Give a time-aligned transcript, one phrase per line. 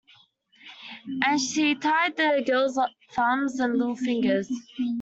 [1.23, 2.79] And she tied the girl's
[3.13, 4.49] thumbs and little fingers.